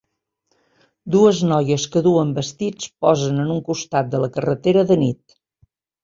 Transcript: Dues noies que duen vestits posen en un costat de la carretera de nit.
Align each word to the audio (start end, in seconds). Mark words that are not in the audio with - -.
Dues 1.15 1.41
noies 1.49 1.83
que 1.95 2.01
duen 2.07 2.31
vestits 2.37 2.87
posen 3.07 3.37
en 3.43 3.51
un 3.57 3.59
costat 3.67 4.09
de 4.15 4.23
la 4.25 4.31
carretera 4.39 4.85
de 4.93 4.97
nit. 5.03 5.37